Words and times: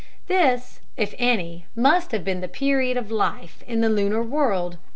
This, 0.25 0.79
if 0.97 1.13
any, 1.19 1.67
must 1.75 2.11
have 2.11 2.23
been 2.23 2.41
the 2.41 2.47
period 2.47 2.97
of 2.97 3.11
life 3.11 3.63
in 3.67 3.81
the 3.81 3.89
lunar 3.91 4.23
world. 4.23 4.79